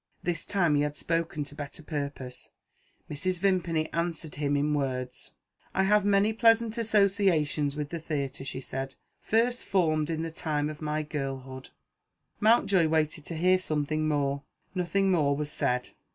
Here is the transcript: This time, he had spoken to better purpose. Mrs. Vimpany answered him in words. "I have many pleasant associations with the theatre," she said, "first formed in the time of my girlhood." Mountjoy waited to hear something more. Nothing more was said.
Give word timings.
This 0.23 0.45
time, 0.47 0.73
he 0.73 0.81
had 0.81 0.95
spoken 0.95 1.43
to 1.43 1.53
better 1.53 1.83
purpose. 1.83 2.49
Mrs. 3.07 3.37
Vimpany 3.37 3.87
answered 3.93 4.33
him 4.33 4.57
in 4.57 4.73
words. 4.73 5.33
"I 5.75 5.83
have 5.83 6.03
many 6.05 6.33
pleasant 6.33 6.75
associations 6.79 7.75
with 7.75 7.89
the 7.89 7.99
theatre," 7.99 8.43
she 8.43 8.61
said, 8.61 8.95
"first 9.19 9.63
formed 9.63 10.09
in 10.09 10.23
the 10.23 10.31
time 10.31 10.71
of 10.71 10.81
my 10.81 11.03
girlhood." 11.03 11.69
Mountjoy 12.39 12.87
waited 12.87 13.25
to 13.25 13.35
hear 13.37 13.59
something 13.59 14.07
more. 14.07 14.41
Nothing 14.73 15.11
more 15.11 15.35
was 15.37 15.51
said. 15.51 15.89